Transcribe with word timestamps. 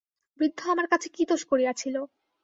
বৃদ্ধ 0.39 0.59
আমার 0.67 0.87
কাছে 0.87 1.07
কী 1.09 1.23
দোষ 1.29 1.41
করিয়াছিল। 1.45 1.95